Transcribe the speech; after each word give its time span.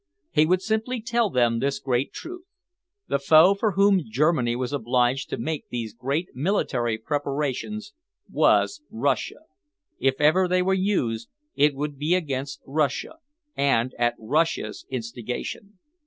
He 0.31 0.47
would 0.47 0.63
simply 0.63 0.99
tell 0.99 1.29
them 1.29 1.59
this 1.59 1.77
great 1.77 2.11
truth, 2.11 2.45
the 3.07 3.19
foe 3.19 3.53
for 3.53 3.73
whom 3.73 4.01
Germany 4.09 4.55
was 4.55 4.73
obliged 4.73 5.29
to 5.29 5.37
make 5.37 5.69
these 5.69 5.93
great 5.93 6.29
military 6.33 6.97
preparations 6.97 7.93
was 8.27 8.81
Russia. 8.89 9.41
If 9.99 10.19
ever 10.19 10.47
they 10.47 10.63
were 10.63 10.73
used 10.73 11.29
it 11.53 11.75
would 11.75 11.99
be 11.99 12.15
against 12.15 12.61
Russia, 12.65 13.17
and 13.55 13.93
at 13.99 14.15
Russia's 14.17 14.87
instigation. 14.89 15.77